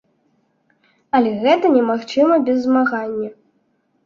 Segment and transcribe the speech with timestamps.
[1.19, 3.29] Але гэта немагчыма без змагання.